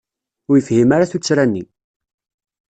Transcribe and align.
Ur 0.49 0.55
yefhim 0.57 0.91
tuttra-nni. 1.11 1.63